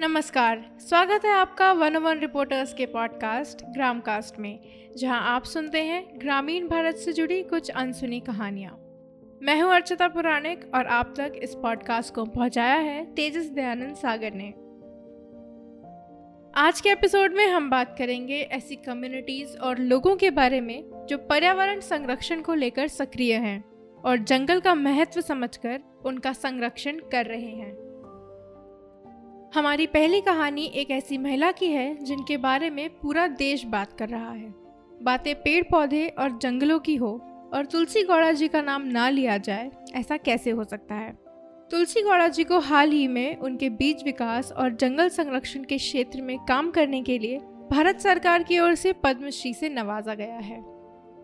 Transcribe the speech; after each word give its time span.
नमस्कार, 0.00 0.76
स्वागत 0.80 1.24
है 1.24 1.32
आपका 1.32 1.72
वन 1.72 1.96
वन 1.96 2.18
रिपोर्टर्स 2.18 2.74
के 2.74 2.86
पॉडकास्ट 2.86 3.64
ग्राम 3.64 4.00
कास्ट 4.00 4.38
में, 4.38 4.58
जहाँ 4.96 5.20
आप 5.22 5.44
सुनते 5.44 5.82
हैं 5.82 6.08
ग्रामीण 6.16 6.68
भारत 6.68 6.96
से 6.96 7.12
जुड़ी 7.12 7.42
कुछ 7.42 7.70
अनसुनी 7.70 8.20
कहानियाँ। 8.20 8.70
मैं 9.42 9.62
हूँ 9.62 9.74
अर्चिता 9.74 10.08
पुराणिक 10.08 10.70
और 10.74 10.86
आप 10.86 11.14
तक 11.16 11.32
इस 11.42 11.54
पॉडकास्ट 11.54 12.14
को 12.14 12.24
पहुँचाया 12.24 12.74
है 12.74 13.14
तेजस 13.14 13.46
दयानंद 13.46 13.96
सागर 13.96 14.32
ने। 14.34 14.48
आज 16.62 16.80
के 16.80 16.88
एपिसोड 16.88 17.34
में 17.34 17.46
हम 17.46 17.70
बात 17.70 17.94
करेंगे 17.98 18.40
ऐसी 18.40 18.76
कम्युनिटीज 18.76 19.56
और 19.56 19.78
लोगों 19.78 20.16
के 20.16 20.30
बारे 20.30 20.60
में 20.60 21.06
जो 21.08 21.18
पर्यावरण 21.18 21.80
संरक्षण 21.80 22.42
को 22.42 22.54
लेकर 22.54 22.88
सक्रिय 22.88 23.34
हैं 23.34 23.64
और 24.04 24.16
जंगल 24.16 24.60
का 24.60 24.74
महत्व 24.74 25.20
समझकर 25.20 25.80
उनका 26.04 26.32
संरक्षण 26.32 26.98
कर 27.12 27.26
रहे 27.26 27.50
हैं। 27.50 27.87
हमारी 29.54 29.86
पहली 29.86 30.20
कहानी 30.20 30.64
एक 30.74 30.90
ऐसी 30.90 31.18
महिला 31.18 31.50
की 31.50 31.66
है 31.66 32.04
जिनके 32.04 32.36
बारे 32.36 32.68
में 32.70 32.88
पूरा 32.90 33.26
देश 33.28 33.64
बात 33.64 33.92
कर 33.98 34.08
रहा 34.08 34.30
है। 34.30 34.48
बातें 35.02 35.34
पेड़ 35.34 35.62
पौधे 35.62 36.06
और 36.08 36.36
जंगलों 36.38 36.78
की 36.78 36.96
हो 36.96 37.08
और 37.54 37.66
तुलसी 37.66 38.02
गौड़ा 38.02 38.32
जी 38.32 38.48
का 38.48 38.60
नाम 38.62 38.82
ना 38.82 39.08
लिया 39.08 39.36
जाए, 39.38 39.70
ऐसा 39.94 40.16
कैसे 40.16 40.50
हो 40.50 40.64
सकता 40.64 40.94
है? 40.94 41.12
तुलसी 41.70 42.02
गौड़ा 42.02 42.26
जी 42.28 42.44
को 42.44 42.58
हाल 42.58 42.90
ही 42.90 43.06
में 43.08 43.36
उनके 43.36 43.70
बीज 43.70 44.02
विकास 44.04 44.52
और 44.52 44.74
जंगल 44.74 45.08
संरक्षण 45.08 45.64
के 45.64 45.76
क्षेत्र 45.76 46.22
में 46.22 46.38
काम 46.38 46.70
करने 46.70 47.02
के 47.02 47.18
लिए 47.18 47.38
भारत 47.70 48.00
सरकार 48.00 48.42
की 48.42 48.58
ओर 48.58 48.74
से 48.74 48.92
पद्मश्री 49.04 49.54
से 49.54 49.68
नवाजा 49.68 50.14
गया 50.14 50.38
है। 50.38 50.60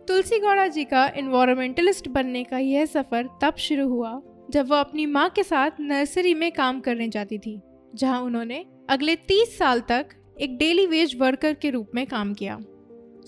तुलसी 0.09 0.39
गौड़ा 0.39 0.67
जी 0.67 0.85
का 0.85 1.07
इन्वायरमेंटलिस्ट 1.17 2.09
बनने 2.09 2.45
का 2.45 2.59
यह 2.59 2.87
सफ़र 2.87 3.29
तब 3.43 3.57
शुरू 3.59 3.89
हुआ 3.89 4.21
जब 4.51 4.71
वह 4.71 4.81
अपनी 4.81 5.07
माँ 5.07 5.29
के 5.29 5.43
साथ 5.43 5.81
नर्सरी 5.81 6.35
में 6.35 6.51
काम 6.53 6.81
करने 6.81 7.09
जाती 7.09 7.39
थी। 7.39 7.61
जहाँ 7.95 8.21
उन्होंने 8.23 8.65
अगले 8.91 9.17
30 9.29 9.59
साल 9.59 9.81
तक 9.81 10.09
एक 10.41 10.57
डेली 10.59 10.87
वेज 10.87 11.17
वर्कर 11.21 11.55
के 11.55 11.71
रूप 11.71 11.91
में 11.95 12.07
काम 12.07 12.33
किया। 12.35 12.59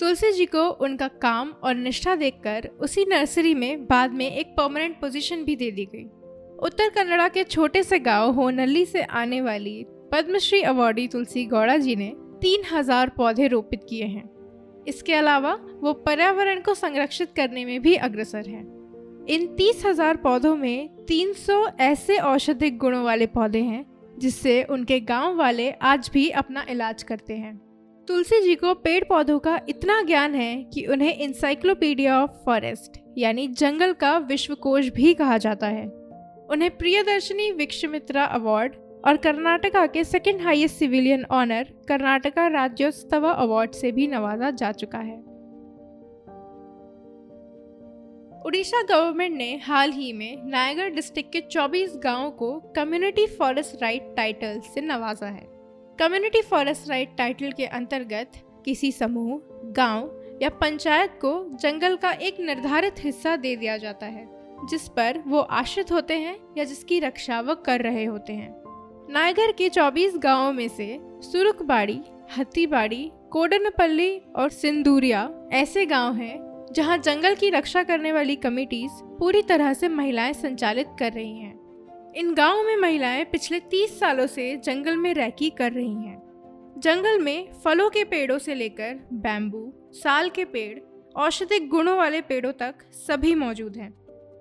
तुलसी 0.00 0.32
जी 0.32 0.46
को 0.46 0.68
उनका 0.80 1.08
काम 1.22 1.52
और 1.64 1.74
निष्ठा 1.74 2.14
देखकर 2.14 2.68
उसी 2.80 3.04
नर्सरी 3.08 3.54
में 3.54 3.86
बाद 3.86 4.12
में 4.12 4.30
एक 4.30 4.54
परमानेंट 4.56 5.00
पोजीशन 5.00 5.44
भी 5.44 5.56
दे 5.56 5.70
दी 5.70 5.84
गई। 5.84 6.04
उत्तर 6.58 6.88
कन्नड़ा 6.88 7.28
के 7.28 7.44
छोटे 7.44 7.82
से 7.82 7.98
गाँव 7.98 8.32
होनल्ली 8.32 8.84
से 8.86 9.02
आने 9.02 9.40
वाली 9.40 9.84
पद्मश्री 10.12 10.62
अवार्डी 10.62 11.06
तुलसी 11.08 11.44
गौड़ा 11.46 11.76
जी 11.76 11.96
ने 11.96 12.12
तीन 12.42 12.62
हज़ार 12.72 13.08
पौधे 13.08 13.46
रोपित 13.46 13.86
किए 13.88 14.04
हैं। 14.04 14.28
इसके 14.88 15.14
अलावा 15.14 15.58
वो 15.80 15.92
पर्यावरण 16.06 16.60
को 16.60 16.74
संरक्षित 16.74 17.32
करने 17.36 17.64
में 17.64 17.80
भी 17.82 17.94
अग्रसर 17.96 18.48
हैं। 18.48 18.64
इन 19.26 19.46
तीस 19.56 19.84
हज़ार 19.86 20.16
पौधों 20.16 20.56
में 20.56 21.06
300 21.06 21.66
ऐसे 21.80 22.18
औषधिक 22.18 22.78
गुणों 22.78 23.04
वाले 23.04 23.26
पौधे 23.26 23.62
हैं 23.62 23.84
जिससे 24.18 24.62
उनके 24.62 25.00
गाँव 25.00 25.36
वाले 25.36 25.70
आज 25.70 26.10
भी 26.12 26.28
अपना 26.30 26.64
इलाज 26.70 27.02
करते 27.02 27.34
हैं। 27.34 27.56
तुलसी 28.08 28.40
जी 28.42 28.54
को 28.54 28.74
पेड़ 28.74 29.04
पौधों 29.04 29.38
का 29.38 29.60
इतना 29.68 30.02
ज्ञान 30.02 30.34
है 30.34 30.62
कि 30.64 30.84
उन्हें 30.86 31.16
इंसाइक्लोपीडिया 31.16 32.22
ऑफ़ 32.22 32.30
फॉरेस्ट 32.30 33.00
यानी 33.18 33.46
जंगल 33.48 33.92
का 33.92 34.18
विश्वकोश 34.18 34.88
भी 34.88 35.14
कहा 35.14 35.38
जाता 35.38 35.66
है। 35.66 35.86
उन्हें 36.50 36.76
प्रियदर्शनी 36.76 37.50
विक्षमित्रा 37.52 38.24
अवार्ड 38.24 38.74
और 39.06 39.16
कर्नाटका 39.16 39.86
के 39.86 40.04
second 40.04 40.40
highest 40.42 40.76
civilian 40.76 41.24
honour 41.30 41.72
Karnataka 41.88 42.46
Rajyotsava 42.48 43.26
award 43.26 43.70
से 43.70 43.92
भी 43.92 44.06
नवाजा 44.06 44.50
जा 44.50 44.72
चुका 44.72 44.98
है। 44.98 45.35
उड़ीसा 48.46 48.82
गवर्नमेंट 48.82 49.36
ने 49.36 49.60
हाल 49.64 49.92
ही 49.92 50.12
में 50.12 50.42
नायगढ़ 50.44 50.90
डिस्ट्रिक्ट 50.90 51.32
के 51.32 51.40
24 51.40 51.96
गाँवों 51.96 52.30
को 52.30 52.60
कम्युनिटी 52.76 53.26
फॉरेस्ट 53.26 53.82
राइट 53.82 54.14
टाइटल 54.16 54.60
से 54.74 54.80
नवाजा 54.80 55.26
है। 55.26 55.46
कम्युनिटी 55.98 56.42
फॉरेस्ट 56.42 56.88
राइट 56.88 57.16
टाइटल 57.18 57.52
के 57.52 57.66
अंतर्गत 57.66 58.32
किसी 58.64 58.92
समूह, 58.92 59.40
गाँव 59.72 60.38
या 60.42 60.48
पंचायत 60.50 61.10
को 61.10 61.58
जंगल 61.60 61.96
का 61.96 62.12
एक 62.12 62.40
निर्धारित 62.40 63.04
हिस्सा 63.04 63.36
दे 63.36 63.56
दिया 63.56 63.76
जाता 63.76 64.06
है, 64.06 64.26
जिस 64.70 64.88
पर 64.88 65.22
वो 65.26 65.38
आश्रित 65.38 65.92
होते 65.92 66.14
हैं 66.14 66.38
या 66.58 66.64
जिसकी 66.64 67.00
रक्षा 67.00 67.40
वो 67.40 67.54
कर 67.54 67.80
रहे 67.80 68.04
होते 68.04 68.32
हैं। 68.32 68.54
नायगढ़ 69.10 69.52
के 69.52 69.68
24 69.68 70.18
गाँवों 70.18 70.52
में 70.52 70.68
से 70.68 71.00
सुरुखबाड़ी, 71.02 72.00
हत्तीबाड़ी, 72.38 73.10
कोडनपल्ली 73.30 74.18
और 74.36 74.50
सिंदूरिया 74.50 75.30
ऐसे 75.52 75.86
गाँव 75.86 76.14
हैं 76.14 76.55
जहाँ 76.76 76.98
जंगल 76.98 77.34
की 77.34 77.50
रक्षा 77.50 77.82
करने 77.82 78.12
वाली 78.12 78.36
कमिटीज 78.36 78.90
पूरी 78.92 79.42
तरह 79.42 79.72
से 79.72 79.88
महिलाएँ 79.88 80.32
संचालित 80.32 80.86
कर 80.98 81.12
रही 81.12 81.38
हैं। 81.38 81.54
इन 82.16 82.34
गाँवों 82.34 82.62
में 82.62 82.76
महिलाएँ 82.76 83.24
पिछले 83.24 83.60
30 83.60 84.00
सालों 84.00 84.26
से 84.26 84.56
जंगल 84.56 84.96
में 84.96 85.14
रैकी 85.14 85.50
कर 85.50 85.72
रही 85.72 85.94
हैं। 85.94 86.22
जंगल 86.78 87.18
में 87.18 87.52
फलों 87.64 87.90
के 87.90 88.04
पेड़ों 88.04 88.38
से 88.38 88.54
लेकर 88.54 89.08
बैम्बू, 89.12 89.72
साल 89.92 90.30
के 90.30 90.44
पेड़ 90.44 90.78
औषधिक 91.16 91.68
गुणों 91.68 91.96
वाले 91.96 92.20
पेड़ों 92.20 92.52
तक 92.52 92.74
सभी 92.92 93.34
मौजूद 93.34 93.76
हैं। 93.76 93.92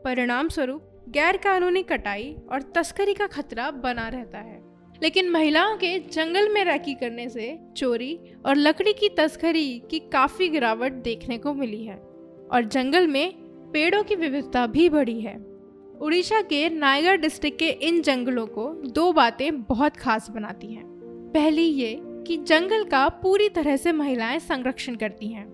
परिणाम 0.05 0.49
स्वरूप 0.49 1.05
गैर 1.09 1.37
कानूनी 1.37 1.83
कटाई 1.83 2.35
और 2.51 2.61
तस्करी 2.61 3.13
का 3.13 3.27
खतरा 3.27 3.71
बना 3.71 4.07
रहता 4.07 4.37
है। 4.37 4.63
लेकिन 5.03 5.29
महिलाओं 5.29 5.77
के 5.77 5.99
जंगल 5.99 6.49
में 6.49 6.65
रैकी 6.65 6.93
करने 6.93 7.29
से 7.29 7.59
चोरी 7.77 8.19
और 8.45 8.55
लकड़ी 8.55 8.93
की 8.93 9.09
तस्करी 9.09 9.81
की 9.91 9.99
काफ़ी 9.99 10.49
गिरावट 10.49 10.91
देखने 10.91 11.37
को 11.37 11.53
मिली 11.53 11.85
है। 11.85 12.14
और 12.51 12.63
जंगल 12.63 13.07
में 13.07 13.33
पेड़ों 13.73 14.03
की 14.03 14.15
विविधता 14.15 14.67
भी 14.67 14.89
बढ़ी 14.89 15.21
है। 15.21 15.35
उड़ीसा 16.01 16.41
के 16.41 16.69
नायगढ़ 16.69 17.17
डिस्ट्रिक्ट 17.17 17.59
के 17.59 17.69
इन 17.69 18.01
जंगलों 18.01 18.47
को 18.47 18.69
दो 18.73 19.11
बातें 19.13 19.63
बहुत 19.63 19.97
खास 19.97 20.29
बनाती 20.29 20.73
हैं। 20.73 20.85
पहली 21.33 21.63
ये 21.63 21.97
कि 22.01 22.37
जंगल 22.37 22.83
का 22.83 23.07
पूरी 23.09 23.49
तरह 23.49 23.75
से 23.75 23.91
महिलाएँ 23.91 24.39
संरक्षण 24.39 24.95
करती 24.95 25.27
हैं 25.27 25.45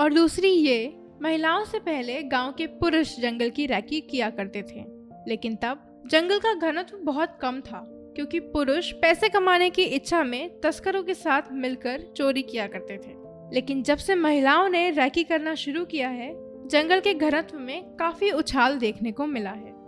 और 0.00 0.12
दूसरी 0.12 0.48
ये, 0.48 0.96
महिलाओं 1.22 1.64
से 1.64 1.78
पहले 1.78 2.22
गाँव 2.22 2.52
के 2.52 2.66
पुरुष 2.66 3.16
जंगल 3.20 3.50
की 3.50 3.66
रैकी 3.66 4.00
किया 4.00 4.30
करते 4.30 4.62
थे। 4.62 4.84
लेकिन 5.28 5.56
तब 5.56 6.02
जंगल 6.06 6.38
का 6.38 6.54
घनत्व 6.54 6.96
बहुत 6.96 7.38
कम 7.40 7.60
था, 7.60 7.84
क्योंकि 8.14 8.40
पुरुष 8.40 8.92
पैसे 8.92 9.28
कमाने 9.28 9.70
की 9.70 9.82
इच्छा 9.82 10.24
में 10.24 10.60
तस्करों 10.60 11.02
के 11.02 11.14
साथ 11.14 11.42
मिलकर 11.52 12.12
चोरी 12.16 12.42
किया 12.42 12.66
करते 12.66 12.96
थे। 12.96 13.29
लेकिन 13.52 13.82
जब 13.82 13.96
से 13.96 14.14
महिलाओं 14.14 14.68
ने 14.68 14.90
रैकी 14.90 15.24
करना 15.24 15.54
शुरू 15.54 15.84
किया 15.84 16.08
है, 16.08 16.32
जंगल 16.68 17.00
के 17.00 17.14
घनत्व 17.14 17.58
में 17.58 17.96
काफ़ी 17.96 18.30
उछाल 18.30 18.78
देखने 18.78 19.12
को 19.12 19.26
मिला 19.26 19.50
है। 19.50 19.78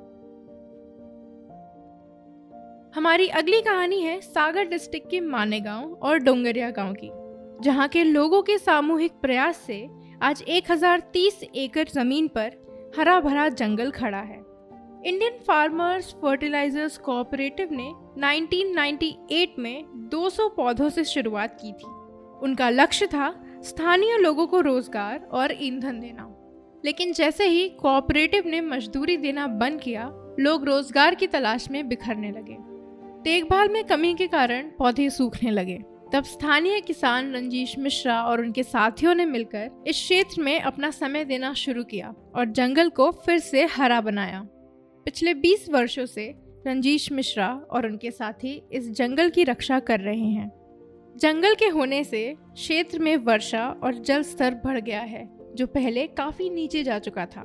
हमारी 2.97 3.28
अगली 3.28 3.61
कहानी 3.61 4.00
है 4.03 4.21
सागर 4.21 4.65
डिस्ट्रिक्ट 4.65 5.11
के 5.11 5.21
माने 5.21 5.61
गाँव 5.61 5.93
और 5.93 6.19
डोंगरिया 6.19 6.71
गाँव 6.71 6.95
की, 6.95 7.11
जहाँ 7.65 7.89
के 7.89 8.05
लोगों 8.05 8.43
के 8.43 8.59
सामूहिक 8.59 9.12
प्रयास 9.12 9.56
से 9.56 9.89
आज 10.23 10.43
1030 10.49 11.43
एकड़ 11.55 11.89
ज़मीन 11.89 12.29
पर 12.29 12.93
हरा 12.99 13.21
भरा 13.21 13.49
जंगल 13.49 13.91
खड़ा 13.91 14.19
है। 14.19 14.41
इंडियन 15.06 15.39
फार्मर्स 15.47 16.12
फर्टिलाइजर्स 16.12 16.99
कोऑपरेटिव 16.99 17.69
ने 17.73 17.93
1998 18.19 19.59
में 19.59 20.09
200 20.11 20.49
पौधों 20.49 20.89
से 20.89 21.05
शुरुआत 21.05 21.59
की 21.62 21.73
थी। 21.73 21.87
उनका 22.43 22.71
लक्ष्य 22.71 23.06
था 23.06 23.42
स्थानीय 23.65 24.19
लोगों 24.19 24.47
को 24.47 24.61
रोज़गार 24.61 25.19
और 25.33 25.56
ईंधन 25.61 26.00
देना। 26.00 26.39
लेकिन 26.84 27.12
जैसे 27.12 27.47
ही 27.47 27.69
कोऑपरेटिव 27.69 28.43
ने 28.47 28.61
मजदूरी 28.61 29.17
देना 29.17 29.47
बंद 29.47 29.81
किया, 29.81 30.11
लोग 30.41 30.65
रोज़गार 30.65 31.15
की 31.15 31.27
तलाश 31.27 31.71
में 31.71 31.89
बिखरने 31.89 32.31
लगे। 32.31 32.56
देखभाल 33.23 33.69
में 33.69 33.84
कमी 33.84 34.15
के 34.15 34.27
कारण 34.27 34.62
पौधे 34.62 35.11
सूखने 35.11 35.50
लगे। 35.50 35.78
तब 36.12 36.25
स्थानीय 36.25 36.81
किसान 36.81 37.33
रंजीश 37.34 37.78
मिश्रा 37.78 38.23
और 38.23 38.41
उनके 38.41 38.62
साथियों 38.62 39.15
ने 39.15 39.25
मिलकर 39.25 39.84
इस 39.87 39.97
क्षेत्र 39.97 40.43
में 40.43 40.61
अपना 40.61 40.91
समय 40.91 41.25
देना 41.25 41.53
शुरू 41.53 41.84
किया 41.84 42.15
और 42.34 42.44
जंगल 42.44 42.89
को 42.89 43.11
फिर 43.11 43.39
से 43.39 43.65
हरा 43.65 44.00
बनाया। 44.00 44.41
पिछले 45.06 45.34
20 45.34 45.69
वर्षों 45.71 46.06
से 46.06 46.34
रंजीश 46.67 47.12
मिश्रा 47.12 47.49
और 47.70 47.87
उनके 47.87 48.11
साथी 48.11 48.62
इस 48.73 48.91
जंगल 48.91 49.31
की 49.31 49.44
रक्षा 49.44 49.79
कर 49.81 50.00
रहे 50.00 50.29
हैं। 50.29 50.62
जंगल 51.17 51.55
के 51.55 51.69
होने 51.69 52.05
से 52.05 52.37
क्षेत्र 52.55 52.99
में 52.99 53.17
वर्षा 53.17 53.69
और 53.82 53.94
जल 53.94 54.23
स्तर 54.23 54.55
बढ़ 54.55 54.81
गया 54.81 55.00
है, 55.00 55.31
जो 55.55 55.67
पहले 55.67 56.06
काफ़ी 56.06 56.50
नीचे 56.50 56.82
जा 56.82 56.99
चुका 56.99 57.26
था, 57.26 57.44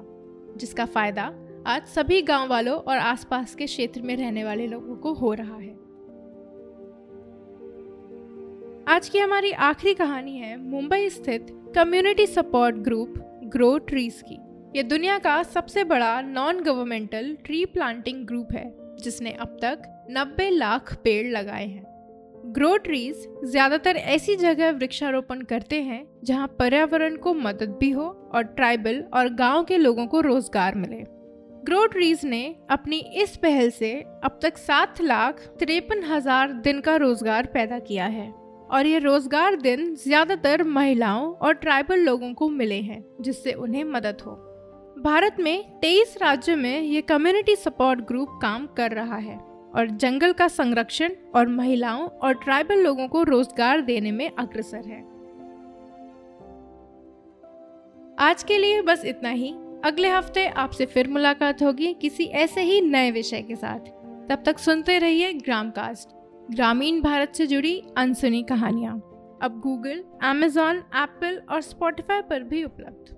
जिसका 0.57 0.85
फ़ायदा 0.85 1.33
आज 1.67 1.87
सभी 1.87 2.21
गाँव 2.21 2.49
वालों 2.49 2.77
और 2.77 2.97
आसपास 2.97 3.55
के 3.55 3.65
क्षेत्र 3.65 4.01
में 4.01 4.15
रहने 4.17 4.43
वाले 4.43 4.67
लोगों 4.67 4.95
को 4.95 5.13
हो 5.13 5.33
रहा 5.33 5.57
है। 5.57 5.73
आज 8.87 9.09
की 9.09 9.19
हमारी 9.19 9.51
आखिरी 9.51 9.93
कहानी 9.93 10.37
है 10.37 10.57
मुंबई 10.57 11.09
स्थित 11.09 11.47
community 11.75 12.27
support 12.27 12.75
group 12.75 13.13
Grow 13.43 13.77
Trees 13.77 14.23
की। 14.27 14.37
यह 14.77 14.83
दुनिया 14.83 15.19
का 15.19 15.43
सबसे 15.43 15.83
बड़ा 15.83 16.21
non 16.21 16.61
governmental 16.61 17.37
tree 17.45 17.65
planting 17.65 18.25
group 18.27 18.47
है, 18.51 18.95
जिसने 18.97 19.31
अब 19.31 19.57
तक 19.61 20.07
90 20.09 20.49
लाख 20.49 20.95
पेड़ 21.03 21.27
लगाए 21.27 21.67
हैं। 21.67 21.96
ग्रो 22.47 22.75
ट्रीज 22.77 23.27
ज़्यादातर 23.43 23.95
ऐसी 23.95 24.35
जगह 24.35 24.71
वृक्षारोपण 24.71 25.41
करते 25.41 25.81
हैं 25.81 26.03
जहाँ 26.23 26.47
पर्यावरण 26.59 27.15
को 27.15 27.33
मदद 27.33 27.75
भी 27.79 27.89
हो 27.91 28.03
और 28.35 28.43
ट्राइबल 28.43 29.03
और 29.13 29.29
गाँव 29.33 29.63
के 29.63 29.77
लोगों 29.77 30.05
को 30.07 30.21
रोज़गार 30.21 30.75
मिले। 30.75 30.97
ग्रो 31.65 31.85
ट्रीज 31.85 32.23
ने 32.25 32.43
अपनी 32.69 32.97
इस 33.15 33.35
पहल 33.37 33.69
से 33.69 33.91
अब 34.23 34.39
तक 34.43 34.57
सात 34.57 35.01
लाख 35.01 35.41
तिरपन 35.59 36.03
हज़ार 36.03 36.53
दिन 36.61 36.79
का 36.81 36.95
रोज़गार 36.95 37.45
पैदा 37.45 37.79
किया 37.79 38.05
है 38.05 38.29
और 38.69 38.85
ये 38.85 38.99
रोज़गार 38.99 39.55
दिन 39.55 39.93
ज़्यादातर 39.95 40.63
महिलाओं 40.63 41.31
और 41.31 41.53
ट्राइबल 41.55 41.99
लोगों 41.99 42.33
को 42.33 42.49
मिले 42.49 42.79
हैं 42.81 43.03
जिससे 43.21 43.53
उन्हें 43.55 43.83
मदद 43.83 44.21
हो। 44.21 44.35
भारत 44.99 45.35
में 45.39 45.79
23 45.81 46.17
राज्यों 46.21 46.57
में 46.57 46.81
ये 46.81 47.01
कम्युनिटी 47.03 47.55
सपोर्ट 47.55 48.07
ग्रुप 48.07 48.39
काम 48.41 48.67
कर 48.77 48.91
रहा 48.91 49.17
है। 49.17 49.39
और 49.75 49.87
जंगल 49.87 50.33
का 50.33 50.47
संरक्षण 50.47 51.11
और 51.35 51.47
महिलाओं 51.47 52.07
और 52.07 52.33
ट्राइबल 52.33 52.83
लोगों 52.83 53.07
को 53.07 53.23
रोज़गार 53.23 53.81
देने 53.81 54.11
में 54.11 54.29
अग्रसर 54.29 54.85
है। 54.85 54.99
आज 58.19 58.43
के 58.43 58.57
लिए 58.57 58.81
बस 58.81 59.05
इतना 59.05 59.29
ही। 59.29 59.51
अगले 59.85 60.09
हफ़्ते 60.09 60.47
आपसे 60.47 60.85
फिर 60.85 61.07
मुलाकात 61.07 61.61
होगी 61.63 61.93
किसी 61.93 62.25
ऐसे 62.35 62.61
ही 62.61 62.79
नए 62.81 63.11
विषय 63.11 63.41
के 63.41 63.55
साथ। 63.55 63.79
तब 64.29 64.43
तक 64.45 64.57
सुनते 64.57 64.97
रहिए 64.99 65.33
ग्रामकास्ट, 65.33 66.09
ग्रामीण 66.51 67.01
भारत 67.01 67.35
से 67.35 67.47
जुड़ी 67.47 67.81
अनसुनी 67.97 68.43
कहानियाँ। 68.43 68.95
अब 69.41 69.59
गूगल 69.63 70.03
एमेजॉन 70.23 70.77
एप्पल 70.77 71.41
और 71.51 71.61
स्पॉटिफाई 71.61 72.21
पर 72.21 72.43
भी 72.43 72.63
उपलब्ध। 72.63 73.15